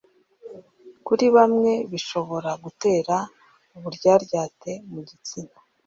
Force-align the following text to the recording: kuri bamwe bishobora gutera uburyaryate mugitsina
kuri 1.05 1.25
bamwe 1.35 1.71
bishobora 1.91 2.51
gutera 2.63 3.15
uburyaryate 3.77 4.71
mugitsina 4.91 5.55